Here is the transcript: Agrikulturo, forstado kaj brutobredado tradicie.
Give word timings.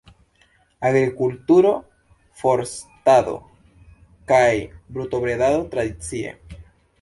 Agrikulturo, 0.87 1.73
forstado 2.43 3.35
kaj 4.33 4.41
brutobredado 4.97 5.61
tradicie. 5.77 6.35